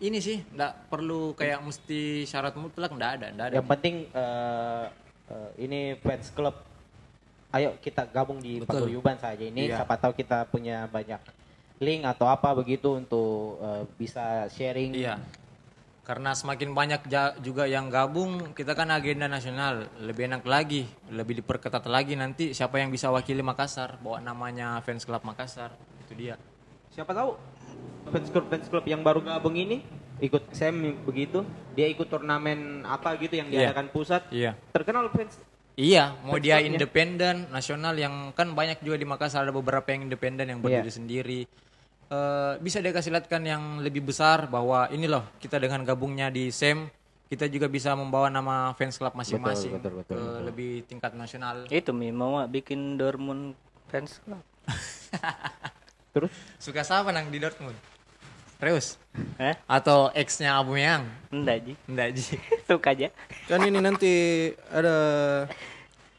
[0.04, 3.54] ini sih, nggak perlu kayak mesti syarat mutlak, nggak ada, nggak ada.
[3.56, 4.84] Yang penting eh,
[5.32, 6.56] eh, ini fans club.
[7.48, 9.72] Ayo kita gabung di paguyuban saja ini.
[9.72, 9.80] Iya.
[9.80, 11.18] Siapa tahu kita punya banyak
[11.80, 14.92] link atau apa begitu untuk eh, bisa sharing.
[14.92, 15.16] Iya.
[16.08, 17.04] Karena semakin banyak
[17.44, 22.80] juga yang gabung, kita kan agenda nasional lebih enak lagi, lebih diperketat lagi nanti siapa
[22.80, 25.68] yang bisa wakili Makassar, bawa namanya fans club Makassar,
[26.00, 26.40] itu dia.
[26.88, 27.36] Siapa tahu
[28.08, 29.84] fans club fans club yang baru gabung ini
[30.24, 31.44] ikut SEM begitu,
[31.76, 33.68] dia ikut turnamen apa gitu yang Iya.
[33.68, 34.24] diadakan pusat.
[34.32, 34.56] Iya.
[34.72, 35.36] Terkenal fans
[35.78, 40.56] Iya, mau dia independen, nasional yang kan banyak juga di Makassar ada beberapa yang independen
[40.56, 40.96] yang berdiri Iya.
[41.04, 41.40] sendiri.
[42.08, 46.48] Eh, bisa dia kasih lihatkan yang lebih besar bahwa ini loh kita dengan gabungnya di
[46.48, 46.88] SEM
[47.28, 51.68] kita juga bisa membawa nama fans club masing-masing betul, betul, ke lebih tingkat nasional.
[51.68, 53.52] Itu mi mau bikin Dortmund
[53.92, 54.40] fans club.
[56.16, 57.76] terus Suka siapa nang di Dortmund?
[58.56, 58.96] Reus
[59.36, 59.60] Hah?
[59.68, 61.04] atau ex-nya Aubameyang?
[61.28, 61.72] Enggak ji.
[61.84, 62.40] Enggak Ji.
[62.72, 63.12] Suka aja.
[63.52, 64.12] Kan ini nanti
[64.72, 64.96] ada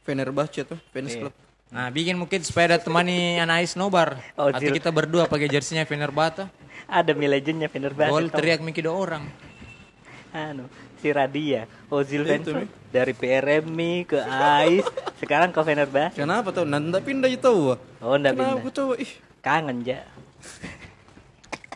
[0.05, 1.33] Fenerbahce tuh, fans club.
[1.69, 4.17] Nah, bikin mungkin supaya ada temani Anais Nobar.
[4.33, 6.49] Oh, Atau kita berdua pakai jersinya Fenerbahce.
[6.89, 8.09] Ada mi legendnya Fenerbahce.
[8.09, 9.29] Gol teriak Miki dua orang.
[10.33, 10.65] Anu,
[10.97, 12.65] si Radia, Ozil club.
[12.89, 14.85] dari PRMI ke AIS,
[15.21, 16.17] sekarang ke Fenerbahce.
[16.17, 16.65] Kenapa tuh?
[16.65, 17.77] Nanda pindah itu tahu.
[18.01, 18.61] Oh, enggak Kenapa pindah.
[18.65, 18.89] aku tahu?
[18.97, 19.11] Ih,
[19.45, 20.01] Kangen ja.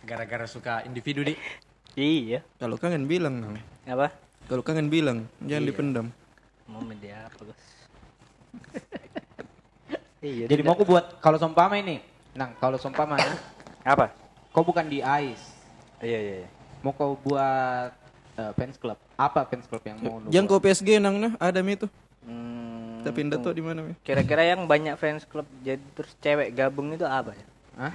[0.03, 1.38] Gara-gara suka individu di.
[1.93, 2.41] Iya.
[2.58, 3.38] kalau kangen bilang.
[3.38, 3.62] Nang.
[3.86, 4.10] Apa?
[4.49, 6.08] Kalau kangen bilang, jangan dipendam.
[6.65, 7.62] Mau media apa, Gus?
[10.23, 10.45] Iya.
[10.47, 11.99] jadi mau aku buat kalau seumpama ini.
[12.33, 13.36] Nang, kalau seumpama ya,
[13.93, 14.09] apa?
[14.49, 15.53] kau bukan di AIS,
[16.01, 16.49] Iya, iya, iya.
[16.81, 17.91] mau kau buat
[18.39, 18.97] eh, fans club.
[19.13, 21.86] Apa fans club yang mau lu Yang kau PSG nang nah, ada mi itu.
[22.23, 23.93] Hmm, Tapi pindah tuh di mana mi?
[24.01, 27.45] Kira-kira yang banyak fans club jadi terus cewek gabung itu apa ya?
[27.77, 27.93] Hah?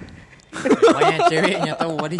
[0.97, 2.19] Banyak ceweknya tahu Wadi.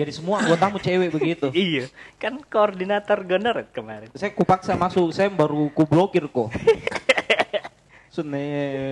[0.00, 1.46] Jadi semua anggotamu cewek begitu.
[1.68, 1.84] iya,
[2.16, 4.08] kan koordinator Gonor kemarin.
[4.16, 6.48] Saya kupaksa masuk, saya baru ku blokir kok.
[8.20, 8.44] Sunne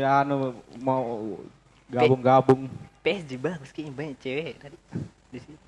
[0.09, 1.37] anu mau
[1.93, 2.65] gabung-gabung.
[3.05, 4.77] PSG bagus kayaknya banyak cewek tadi
[5.29, 5.61] di situ.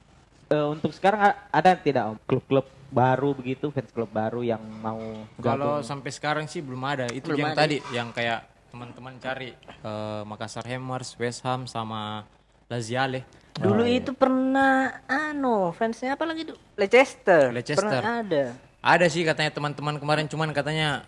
[0.50, 4.98] Eh, untuk sekarang ada tidak om klub-klub baru begitu, fans klub baru yang mau
[5.38, 7.06] Kalau sampai sekarang sih belum ada.
[7.12, 7.60] Itu Belum yang ada.
[7.68, 12.24] tadi yang kayak teman-teman cari eh, Makassar Hammers, West Ham sama
[12.72, 13.28] Laziale.
[13.60, 16.56] Dulu itu pernah anu fansnya apa lagi tuh?
[16.80, 17.52] Leicester.
[17.52, 17.76] Leicester.
[17.76, 18.44] Pernah ada.
[18.80, 21.04] Ada sih katanya teman-teman kemarin cuman katanya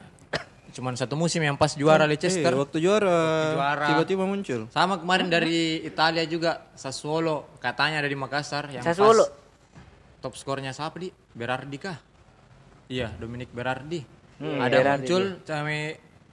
[0.72, 2.48] cuman satu musim yang pas juara Eh, Leicester.
[2.50, 3.20] waktu juara,
[3.52, 3.86] juara.
[3.86, 4.66] tiba-tiba muncul.
[4.68, 9.22] Sama kemarin dari Italia juga Sassuolo katanya dari Makassar yang Sassuolo.
[9.22, 9.36] pas
[10.20, 11.98] top skornya siapa di Berardi kah?
[12.86, 14.00] Iya, Dominic Berardi.
[14.36, 15.76] Hmm, Ada Berardi, muncul sama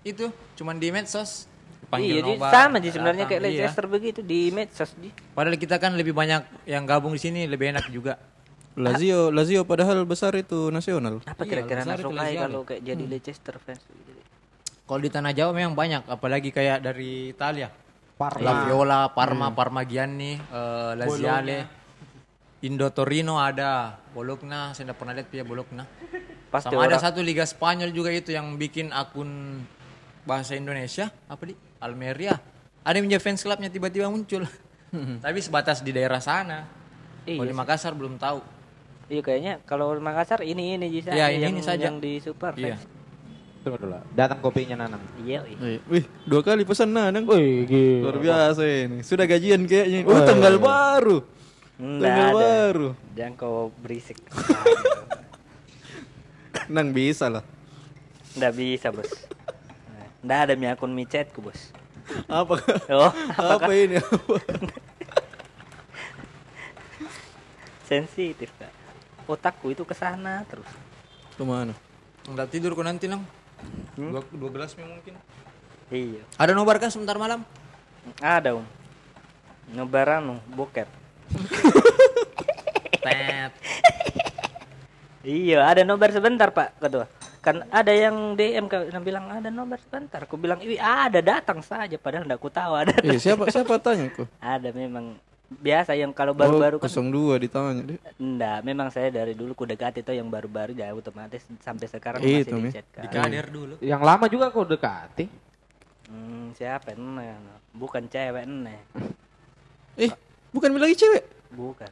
[0.01, 0.25] itu
[0.55, 1.45] cuman di medsos.
[1.79, 3.49] Iya, Panggil jadi nobar, sama sih sebenarnya kayak iya.
[3.65, 5.09] Leicester begitu di medsos di.
[5.33, 8.15] Padahal kita kan lebih banyak yang gabung di sini lebih enak juga.
[8.75, 11.19] Lazio, Lazio padahal besar itu nasional.
[11.25, 12.39] Apa Iya, kira-kira sukai Leicester.
[12.39, 14.18] kalau kayak jadi Leicester fans gitu.
[14.89, 17.69] Kalau di tanah Jawa memang banyak, apalagi kayak dari Italia.
[18.17, 18.41] Parma.
[18.41, 21.59] La Viola, Parma, Parma Gianni, eh, Laziale,
[22.59, 25.85] Indo Torino ada, Bologna, saya tidak pernah lihat ya Bologna.
[26.49, 29.61] Pasti Sama ada orang- satu Liga Spanyol juga itu yang bikin akun
[30.25, 31.53] bahasa Indonesia, apa di?
[31.79, 32.35] Almeria.
[32.81, 34.43] Ada yang menjadi fans clubnya tiba-tiba muncul.
[35.23, 36.65] Tapi sebatas di daerah sana.
[37.23, 38.41] Iya Kalau di Makassar belum tahu.
[39.07, 41.87] Iya kayaknya kalau Makassar ini ini Iya, ini- yang, ini saja.
[41.87, 42.75] yang di super Iya.
[42.75, 42.98] fans.
[43.59, 43.99] Tunggu dulu.
[44.15, 45.03] Datang kopinya Nanang.
[45.19, 45.43] Iya,
[45.91, 47.27] Wih, dua kali pesan Nanang.
[47.27, 48.07] Wih, gila.
[48.07, 49.03] Luar biasa ini.
[49.03, 50.07] Sudah gajian kayaknya.
[50.07, 51.17] Oh, tanggal baru.
[51.79, 52.39] Nggak Tanggal ada.
[52.39, 52.87] baru.
[53.15, 54.19] Jangan kau berisik.
[56.73, 57.43] Nang bisa lah.
[58.35, 59.11] Nggak bisa bos.
[60.19, 61.71] Nggak ada mi akun micetku bos.
[62.27, 62.55] Apa?
[62.91, 63.11] Oh,
[63.59, 63.99] apa ini?
[63.99, 64.35] Apa?
[67.89, 68.71] sensitif kak.
[69.25, 70.67] Otakku itu ke sana terus.
[71.33, 71.73] Ke mana?
[72.27, 73.25] Enggak tidur kok nanti nang.
[73.95, 75.13] Dua, dua gelas mungkin.
[75.89, 76.21] Iya.
[76.37, 77.41] Ada nobar kah sebentar malam?
[78.21, 78.65] Ada om.
[79.73, 80.87] Ngebaranu boket.
[83.05, 83.51] Tet.
[85.19, 87.05] Iya, ada nobar sebentar pak ketua.
[87.39, 90.23] Kan ada yang DM kan bilang ada nobar sebentar.
[90.23, 92.95] Aku bilang iya ada datang saja padahal enggak ku tahu ada.
[93.03, 94.27] Eh, siapa siapa tanya kok?
[94.39, 97.97] Ada memang biasa yang kalau baru-baru oh, kan 02 ditanya deh.
[98.15, 102.53] enggak, memang saya dari dulu ku dekati itu yang baru-baru ya otomatis sampai sekarang Itu,
[102.53, 102.69] masih Mi.
[102.69, 103.03] di chat kan.
[103.03, 103.73] Dikader dulu.
[103.81, 105.25] Yang lama juga kau dekati.
[106.05, 107.33] Hmm, siapa ini?
[107.71, 108.77] Bukan cewek ini.
[109.99, 110.07] Eh,
[110.49, 111.27] bukan lagi cewek.
[111.51, 111.91] Bukan.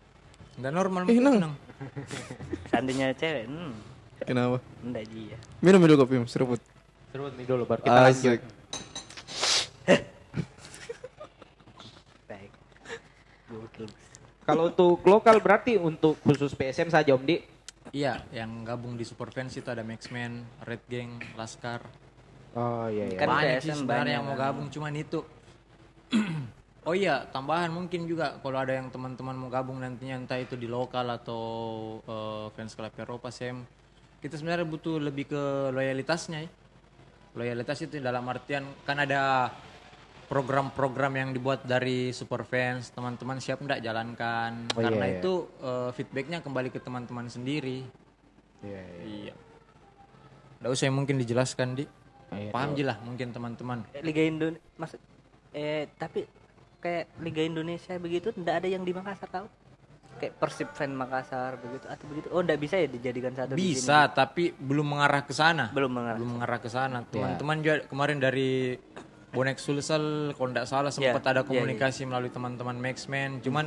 [0.55, 1.35] Enggak normal Eh, Nang.
[1.37, 1.53] nang.
[2.71, 3.73] Seandainya cewek, hmm,
[4.23, 4.63] Kenapa?
[4.79, 5.35] enggak dia.
[5.59, 6.61] Minum dulu kopi, seruput.
[7.11, 8.39] Serut nih dulu baru kita lanjut.
[8.39, 8.41] Asik.
[12.27, 12.51] Baik.
[12.55, 12.87] Gokil.
[12.87, 13.36] Bos.
[14.47, 17.37] Kalau untuk lokal berarti untuk khusus PSM saja Om Di.
[17.91, 21.83] Iya, yang gabung di Super Fans itu ada Maxman, Red Gang, Laskar.
[22.55, 23.19] Oh iya iya.
[23.19, 24.43] Kan banyak sih PSM sebenarnya banyak yang mau kan.
[24.51, 25.19] gabung cuman itu.
[26.87, 30.67] oh iya, tambahan mungkin juga kalau ada yang teman-teman mau gabung nantinya entah itu di
[30.67, 31.43] lokal atau
[32.03, 33.63] eh, fans club Eropa Sem.
[34.23, 35.43] Kita sebenarnya butuh lebih ke
[35.75, 36.49] loyalitasnya ya.
[37.35, 39.51] Loyalitas itu dalam artian kan ada
[40.27, 45.19] program-program yang dibuat dari super fans teman-teman siap enggak jalankan Oh, karena iya, iya.
[45.19, 47.87] itu eh, feedbacknya kembali ke teman-teman sendiri
[48.59, 49.03] Iya, iya.
[49.23, 49.33] iya
[50.57, 51.85] Nggak usah mungkin dijelaskan di
[52.27, 54.99] Iya, paham je lah mungkin teman-teman Eh, Liga Indonesia maksud
[55.53, 56.27] eh tapi
[56.77, 59.47] kayak Liga Indonesia begitu enggak ada yang di Makassar tahu?
[60.17, 62.27] Kayak Persib fan Makassar begitu atau begitu.
[62.27, 63.79] Oh, enggak bisa ya dijadikan satu di sini?
[63.79, 66.19] bisa tapi belum mengarah ke sana Belum mengarah.
[66.19, 67.07] belum mengarah ke sana Iya.
[67.07, 68.75] teman-teman juga kemarin dari
[69.27, 73.65] bonek sulsel kalau tidak salah sempat Iya, ada iya, komunikasi melalui teman-teman Maxman cuman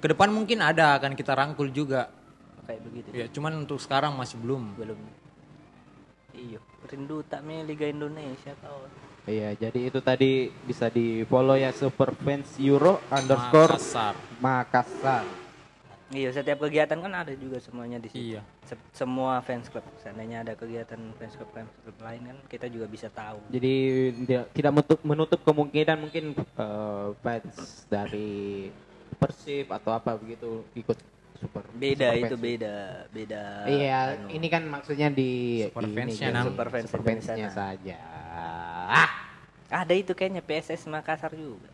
[0.00, 2.08] ke depan mungkin ada akan kita rangkul juga
[2.64, 3.06] Kayak begitu.
[3.10, 4.98] ya cuman untuk sekarang masih belum Belum.
[6.30, 8.86] Iya, rindu tak mi Liga Indonesia kau.
[9.26, 15.24] Iya, jadi itu tadi bisa di follow ya Superfans Euro underscore Makassar Makassar.
[16.10, 18.34] Iya, setiap kegiatan kan ada juga semuanya di situ.
[18.34, 19.86] iya Se- semua fans club.
[20.02, 23.38] Seandainya ada kegiatan fans club fans club lain kan kita juga bisa tahu.
[23.46, 23.74] Jadi
[24.26, 28.68] tidak, tidak menutup, menutup kemungkinan mungkin eh, fans dari
[29.22, 30.98] Persib atau apa begitu ikut
[31.38, 31.62] super.
[31.78, 32.26] Beda Superfans.
[32.26, 32.76] itu beda,
[33.14, 33.42] beda.
[33.70, 34.26] Iya, anu.
[34.34, 35.30] ini kan maksudnya di
[35.70, 36.42] Super ini, fansnya.
[36.42, 37.96] Super fans superfansnya Indonesia, saja.
[38.90, 39.10] Ah,
[39.70, 41.70] Ada itu kayaknya PSS Makassar juga.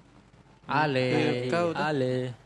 [0.68, 1.81] Ale Kau tuh.
[1.81, 2.37] Ale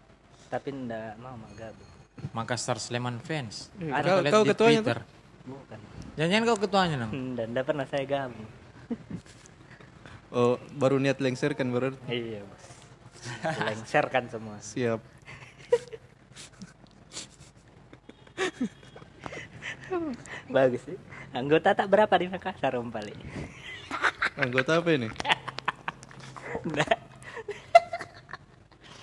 [0.50, 1.90] Tapi ndak mau mah gabung.
[2.34, 4.20] Makassar Sleman fans Eh, Ada.
[4.20, 4.98] kau, kau ketuanya Twitter.
[5.00, 5.08] tuh?
[5.40, 5.78] Bukan.
[6.18, 8.48] jangan-jangan kau ketuanya nang Dan ndak pernah saya gabung.
[10.30, 12.64] Oh, baru niat lengser kan baru iya, Bos.
[13.64, 14.58] Lengser kan semua.
[14.60, 15.00] siap.
[20.48, 20.98] Bagus sih.
[21.30, 23.14] Anggota tak berapa di Makassar Om Pali?
[24.34, 25.06] Anggota apa ini?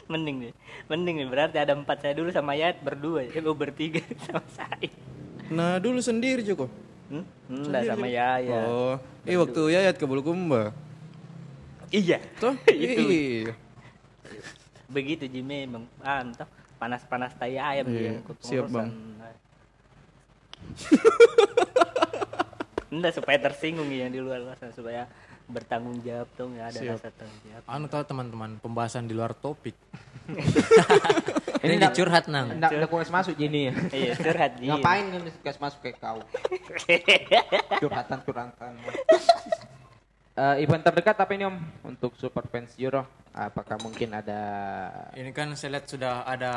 [0.08, 0.54] Mending nih.
[0.88, 4.92] Mending nih berarti ada empat saya dulu sama Yat berdua ya gue bertiga sama saya.
[5.52, 6.72] Nah, dulu sendiri Joko.
[7.08, 7.24] Hmm?
[7.48, 8.68] Enggak sama Yaya.
[8.68, 10.76] Oh, eh waktu Yayat ke Bulukumba.
[11.92, 12.20] Iya.
[12.40, 12.56] Toh?
[12.72, 13.04] Itu.
[13.08, 13.54] Iya.
[14.92, 15.88] Begitu Ji memang.
[16.04, 16.48] Ah, entah
[16.80, 18.92] panas-panas tai ayam Iya, dia yang siap, Bang.
[22.92, 25.08] Enggak supaya tersinggung yang di luar sana supaya
[25.48, 26.94] bertanggung jawab tuh nggak ada Siap.
[26.94, 27.64] rasa tanggung jawab.
[27.66, 29.76] anu tahu teman-teman pembahasan di luar topik
[31.58, 33.74] Ini ini ndak- dicurhat nang Enggak, enggak kuas masuk gini ya.
[33.98, 34.68] Iya, curhat Ji.
[34.68, 36.20] Ngapain kan kasih masuk kayak kau?
[37.82, 38.72] curhatan curhatan.
[40.38, 43.10] Eh, event terdekat apa ini om untuk Super Fans Euro?
[43.32, 44.42] Apakah mungkin ada
[45.14, 46.54] Ini kan saya lihat sudah ada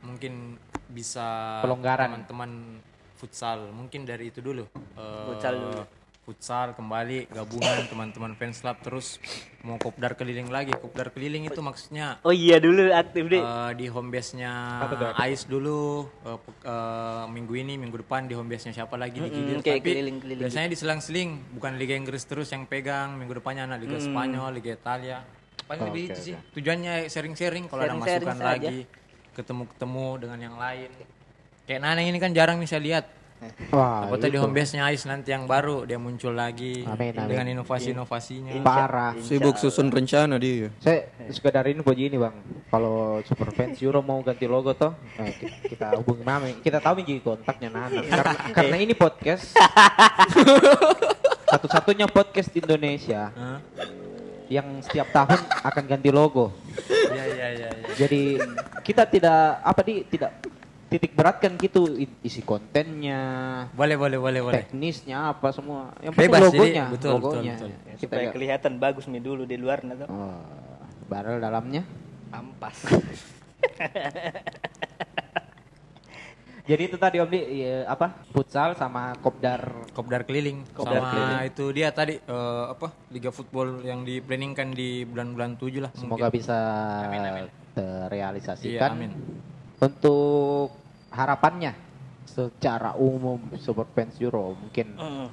[0.00, 0.54] mungkin
[0.86, 2.22] bisa Pelonggaran.
[2.22, 2.50] teman-teman
[3.16, 4.62] futsal mungkin dari itu dulu.
[4.94, 5.82] Eh, Futsal dulu.
[6.26, 9.22] Futsal kembali gabungan teman-teman fans club terus
[9.62, 10.74] mau kopdar keliling lagi.
[10.74, 13.38] Kopdar keliling itu maksudnya Oh iya dulu aktif deh.
[13.38, 14.82] eh, di home base-nya
[15.14, 19.62] Ais dulu pe- eh, minggu ini minggu depan di home base-nya siapa lagi di Gilir.
[19.62, 24.02] kayak tapi keliling-keliling biasanya diselang-seling bukan Liga Inggris terus yang pegang minggu depannya anak Liga
[24.02, 25.22] Spanyol Liga Italia
[25.62, 28.78] paling lebih itu sih tujuannya sharing-sharing kalau ada Sharing-sharing masukan lagi
[29.30, 30.90] ketemu-ketemu dengan yang lain
[31.66, 33.04] Kayak Naneng ini kan jarang nih saya lihat.
[33.68, 37.28] Wah, tuh di home base-nya Ais nanti yang baru dia muncul lagi Amin, amin.
[37.28, 38.64] dengan inovasi-inovasinya.
[38.64, 39.12] parah.
[39.20, 40.72] Sibuk susun rencana dia.
[40.80, 42.32] Saya sekedar info gini bang,
[42.68, 47.00] kalau super fans Euro mau ganti logo toh, eh, ki- kita hubungi mami, kita tahu
[47.00, 48.00] nih kontaknya Nana.
[48.02, 49.52] Karena, karena ini podcast
[51.52, 53.58] satu-satunya podcast di Indonesia Hah?
[54.46, 56.54] yang setiap tahun akan ganti logo.
[56.86, 57.68] Iya iya iya.
[57.74, 57.88] iya.
[57.98, 58.22] Jadi
[58.82, 60.30] kita tidak apa di tidak
[60.86, 63.20] titik beratkan gitu isi kontennya,
[63.72, 64.54] Boleh boleh boleh boleh.
[64.60, 65.90] teknisnya apa semua.
[65.98, 67.54] Yang penting Bebas, jadi logonya, betul, betul, logonya.
[67.56, 67.70] betul.
[67.70, 70.06] Kita supaya nggak- kelihatan bagus nih dulu di luar nah tuh.
[70.06, 70.38] Oh,
[71.06, 71.82] barrel dalamnya.
[72.28, 72.76] Ampas.
[76.66, 78.10] Jadi itu tadi Om Di, iya, apa?
[78.34, 81.38] Futsal sama kopdar Kopdar keliling Kopdar sama keliling.
[81.46, 85.94] itu dia tadi eh, apa Liga Football yang diplanningkan di bulan-bulan tujuh lah.
[85.94, 86.34] semoga mungkin.
[86.34, 86.58] bisa
[87.06, 88.90] Iya, terrealisasikan.
[88.90, 89.10] amin.
[89.76, 90.72] Untuk
[91.12, 91.76] harapannya
[92.24, 95.26] secara umum Super Fans Euro mungkin Mm.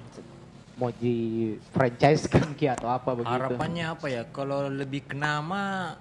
[0.74, 3.30] mau di franchise kan Ki, atau apa begitu.
[3.30, 4.24] Harapannya apa ya?
[4.28, 5.94] Kalau lebih ke nama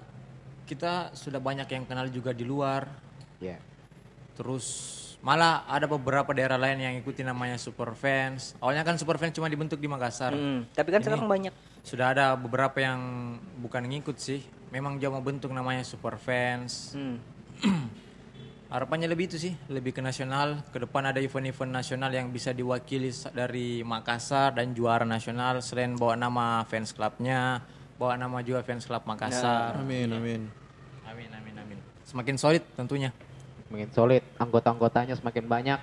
[0.65, 2.89] kita sudah banyak yang kenal juga di luar.
[3.37, 3.61] Ya.
[4.33, 4.67] Terus
[5.21, 8.57] malah ada beberapa daerah lain yang ikuti namanya Super Fans.
[8.59, 10.33] Awalnya kan Super Fans cuma dibentuk di Makassar.
[10.33, 10.73] Mm.
[10.73, 11.53] Tapi kan Ini sekarang banyak.
[11.85, 13.01] Sudah ada beberapa yang
[13.61, 14.41] bukan ngikut sih.
[14.73, 16.97] Memang dia mau bentuk namanya Super Fans.
[16.97, 17.17] Mm.
[18.73, 20.65] Harapannya lebih itu sih, lebih ke nasional.
[20.73, 25.61] Ke depan ada event-event nasional yang bisa diwakili dari Makassar dan juara nasional.
[25.61, 27.61] Selain bawa nama fans clubnya,
[28.01, 29.77] bawa nama juga fans club Makassar.
[29.77, 30.49] Amin amin.
[31.05, 31.79] Amin, amin, amin.
[32.09, 33.13] Semakin solid tentunya.
[33.69, 35.81] Makin solid, anggota-anggotanya semakin banyak.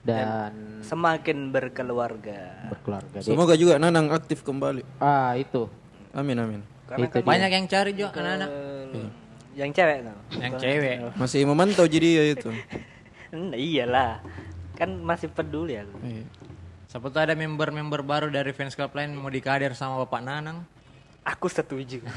[0.00, 2.72] Dan Semakin berkeluarga.
[2.72, 3.20] berkeluarga.
[3.20, 4.80] Semoga juga Nanang aktif kembali.
[4.96, 5.68] Ah, itu.
[6.16, 6.60] Amin amin.
[6.88, 8.48] Karena Itu kan Banyak yang cari juga anak-anak.
[8.48, 9.08] eh,
[9.60, 10.16] yang cewek tuh.
[10.40, 10.96] Yang cewek.
[11.20, 12.50] Masih memantau jadi ya itu.
[13.28, 14.24] Hmm, iyalah.
[14.80, 15.96] Kan masih peduli aku.
[16.00, 16.24] Iya.
[16.88, 20.64] Siapa tahu ada member-member baru dari fans club lain mau dikader sama Bapak Nanang.
[21.22, 22.00] Aku setuju.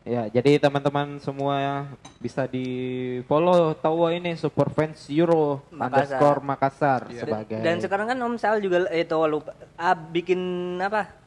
[0.00, 1.86] Ya, jadi teman-teman semua
[2.18, 2.66] bisa di
[3.28, 5.86] follow tahu ini Super Fans Euro Makassar.
[5.86, 10.40] underscore Makassar Dan, sebagai dan sekarang kan Om Sal juga eh itu lupa ah, bikin
[10.80, 11.19] apa?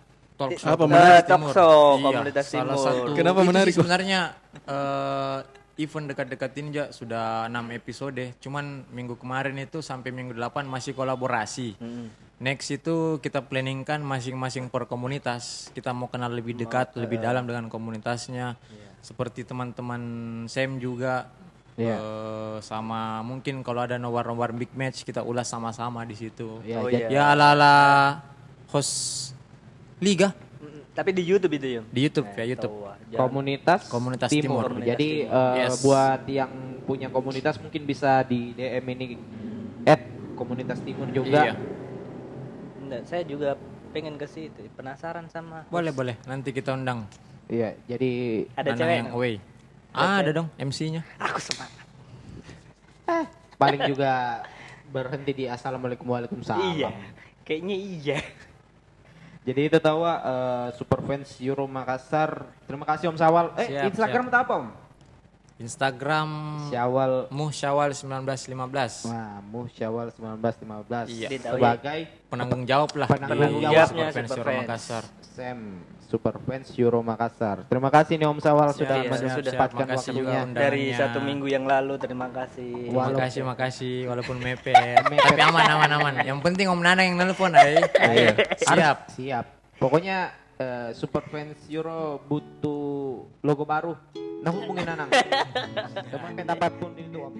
[0.51, 1.51] Talk Apa eh, menarik talk Timur.
[1.53, 2.83] show Iya, komunitas salah timur.
[2.83, 3.01] satu.
[3.13, 4.19] Kenapa itu menarik, Sebenarnya
[4.65, 5.37] eh,
[5.75, 8.23] event dekat-dekat ini juga sudah 6 episode.
[8.37, 11.77] Cuman minggu kemarin itu sampai minggu 8 masih kolaborasi.
[11.77, 12.07] Hmm.
[12.37, 15.71] Next itu kita planningkan masing-masing per komunitas.
[15.71, 18.59] Kita mau kenal lebih dekat, lebih dalam dengan komunitasnya.
[18.99, 20.01] Seperti teman-teman
[20.45, 21.31] Sam juga.
[21.73, 21.97] Iya.
[21.97, 26.61] eh, sama mungkin kalau ada nomor-nomor big match kita ulas sama-sama di situ.
[26.61, 27.09] Ya, Oh, iya.
[27.09, 27.73] Ya ala-ala
[28.69, 29.32] host
[30.03, 30.29] liga
[30.93, 31.81] Tapi di YouTube itu ya.
[31.81, 32.69] di YouTube ya YouTube.
[32.69, 33.09] Tahu.
[33.09, 34.69] Jangan- komunitas, Komunitas timur.
[34.69, 34.85] Timur.
[34.85, 35.81] Jadi Komunitas eh, Yes.
[35.81, 36.51] buat yang
[36.83, 39.05] punya komunitas mungkin bisa di DM ini
[39.83, 40.03] at
[40.35, 41.49] komunitas timur juga.
[41.49, 41.55] Iya.
[42.79, 43.57] Nggak, saya juga
[43.89, 44.69] pengen ke situ.
[44.73, 45.65] Penasaran sama.
[45.67, 46.13] Boleh boleh.
[46.25, 47.09] Nanti kita undang.
[47.45, 48.11] Iya, jadi
[48.53, 48.97] Ada cewek.
[49.01, 49.33] yang away.
[49.89, 51.01] Ah, ada dong MC-nya.
[51.17, 51.81] Aku semangat.
[53.55, 54.43] paling juga
[54.89, 56.75] berhenti di assalamualaikum waalaikumsalam.
[56.75, 56.89] Iya.
[57.43, 58.17] Kayaknya iya.
[59.43, 62.47] Jadi itu tahu eh, Super Fans Euro Makassar.
[62.63, 63.45] Terima kasih Om Sawal.
[63.59, 64.67] Eh, Siap, Instagram itu apa Om?
[65.53, 66.29] Instagram
[66.67, 69.05] Syawal Muh Syawal 1915.
[69.05, 71.29] Wah, Muh Syawal 1915 Iya.
[71.39, 74.61] sebagai Penanggung jawab lah Penanggung di jawabnya Super Fans Super Euro Fans.
[74.65, 75.03] Makassar.
[75.21, 75.59] Sam
[76.13, 77.65] Super Fans Euro Makassar.
[77.65, 79.85] Terima kasih nih Om Sawal sudah siap, menyempatkan.
[79.89, 80.53] Makasih juga waktunya.
[80.53, 82.93] Dari satu minggu yang lalu terima kasih.
[82.93, 83.09] Wah.
[83.09, 85.01] Makasih makasih walaupun mepet.
[85.01, 86.13] Tapi aman aman aman.
[86.21, 87.81] Yang penting Om Nana yang nelpon ay.
[87.97, 88.37] Iya.
[88.61, 88.97] Siap.
[89.09, 89.45] Siap.
[89.81, 93.97] Pokoknya eh, Super Fans Euro butuh logo baru.
[94.45, 95.09] Nah hubungin Nanang.
[96.13, 97.33] Teman minta apa pun itu Om.